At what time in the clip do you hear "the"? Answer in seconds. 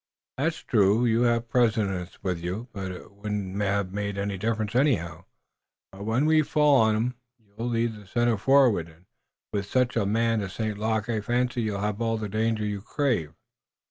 7.93-8.07, 12.17-12.29